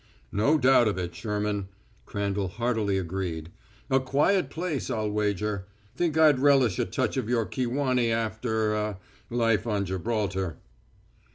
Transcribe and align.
"No 0.31 0.57
doubt 0.57 0.87
of 0.87 0.97
it, 0.97 1.13
Sherman," 1.13 1.67
Crandall 2.07 2.47
heartily 2.47 2.97
agreed. 2.97 3.51
"A 3.87 3.99
quiet 3.99 4.49
place, 4.49 4.89
I'll 4.89 5.11
wager. 5.11 5.67
Think 5.95 6.17
I'd 6.17 6.39
relish 6.39 6.79
a 6.79 6.85
touch 6.85 7.17
of 7.17 7.29
your 7.29 7.45
Kewanee 7.45 8.09
after 8.11 8.75
ah 8.75 8.95
life 9.29 9.67
on 9.67 9.85
Gibraltar." 9.85 10.57